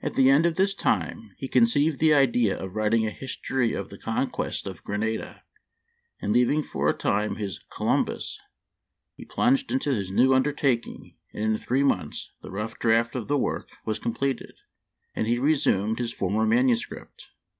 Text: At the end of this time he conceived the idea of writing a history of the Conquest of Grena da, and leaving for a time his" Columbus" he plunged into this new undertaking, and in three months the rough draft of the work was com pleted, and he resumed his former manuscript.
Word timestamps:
At 0.00 0.14
the 0.14 0.28
end 0.28 0.44
of 0.44 0.56
this 0.56 0.74
time 0.74 1.36
he 1.38 1.46
conceived 1.46 2.00
the 2.00 2.12
idea 2.12 2.58
of 2.58 2.74
writing 2.74 3.06
a 3.06 3.10
history 3.12 3.74
of 3.74 3.90
the 3.90 3.96
Conquest 3.96 4.66
of 4.66 4.82
Grena 4.82 5.16
da, 5.16 5.34
and 6.20 6.32
leaving 6.32 6.64
for 6.64 6.88
a 6.88 6.92
time 6.92 7.36
his" 7.36 7.60
Columbus" 7.76 8.40
he 9.16 9.24
plunged 9.24 9.70
into 9.70 9.94
this 9.94 10.10
new 10.10 10.34
undertaking, 10.34 11.14
and 11.32 11.44
in 11.44 11.58
three 11.58 11.84
months 11.84 12.32
the 12.42 12.50
rough 12.50 12.80
draft 12.80 13.14
of 13.14 13.28
the 13.28 13.38
work 13.38 13.68
was 13.84 14.00
com 14.00 14.14
pleted, 14.16 14.54
and 15.14 15.28
he 15.28 15.38
resumed 15.38 16.00
his 16.00 16.12
former 16.12 16.44
manuscript. 16.44 17.28